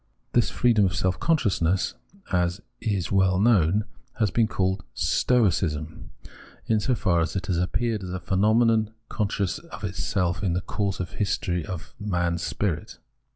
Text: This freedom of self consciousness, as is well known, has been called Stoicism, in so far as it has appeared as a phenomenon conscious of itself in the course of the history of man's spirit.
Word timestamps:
This 0.33 0.49
freedom 0.49 0.83
of 0.85 0.95
self 0.95 1.19
consciousness, 1.19 1.93
as 2.31 2.59
is 2.81 3.11
well 3.11 3.37
known, 3.39 3.85
has 4.17 4.31
been 4.31 4.47
called 4.47 4.83
Stoicism, 4.95 6.09
in 6.65 6.79
so 6.79 6.95
far 6.95 7.19
as 7.21 7.35
it 7.35 7.45
has 7.45 7.59
appeared 7.59 8.01
as 8.01 8.09
a 8.11 8.19
phenomenon 8.19 8.95
conscious 9.09 9.59
of 9.59 9.83
itself 9.83 10.41
in 10.43 10.53
the 10.53 10.61
course 10.61 10.99
of 10.99 11.11
the 11.11 11.17
history 11.17 11.63
of 11.63 11.93
man's 11.99 12.41
spirit. 12.41 12.97